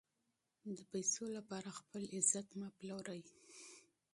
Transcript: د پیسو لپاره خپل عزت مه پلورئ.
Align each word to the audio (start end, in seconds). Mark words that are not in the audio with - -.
د 0.77 0.79
پیسو 0.91 1.23
لپاره 1.37 1.69
خپل 1.79 2.03
عزت 2.17 2.47
مه 2.59 2.67
پلورئ. 2.77 3.21